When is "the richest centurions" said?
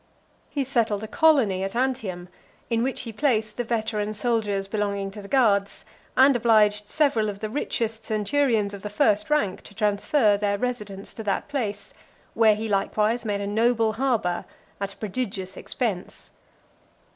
7.39-8.73